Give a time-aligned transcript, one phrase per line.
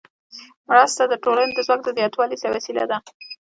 [0.69, 2.97] مرسته د ټولنې د ځواک د زیاتوالي وسیله ده.